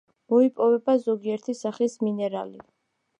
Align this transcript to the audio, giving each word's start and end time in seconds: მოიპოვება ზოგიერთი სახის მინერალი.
მოიპოვება 0.33 0.95
ზოგიერთი 1.03 1.55
სახის 1.59 1.99
მინერალი. 2.07 2.59